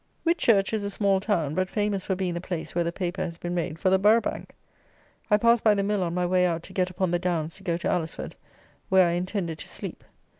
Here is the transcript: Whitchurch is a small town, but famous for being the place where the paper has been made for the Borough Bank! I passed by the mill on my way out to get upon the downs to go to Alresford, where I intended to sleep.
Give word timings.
Whitchurch 0.23 0.73
is 0.73 0.83
a 0.83 0.89
small 0.89 1.19
town, 1.19 1.53
but 1.53 1.69
famous 1.69 2.03
for 2.03 2.15
being 2.15 2.33
the 2.33 2.41
place 2.41 2.73
where 2.73 2.83
the 2.83 2.91
paper 2.91 3.21
has 3.23 3.37
been 3.37 3.53
made 3.53 3.77
for 3.77 3.91
the 3.91 3.99
Borough 3.99 4.19
Bank! 4.19 4.55
I 5.29 5.37
passed 5.37 5.63
by 5.63 5.75
the 5.75 5.83
mill 5.83 6.01
on 6.01 6.15
my 6.15 6.25
way 6.25 6.43
out 6.43 6.63
to 6.63 6.73
get 6.73 6.89
upon 6.89 7.11
the 7.11 7.19
downs 7.19 7.53
to 7.57 7.63
go 7.63 7.77
to 7.77 7.87
Alresford, 7.87 8.35
where 8.89 9.07
I 9.07 9.11
intended 9.11 9.59
to 9.59 9.67
sleep. 9.67 10.03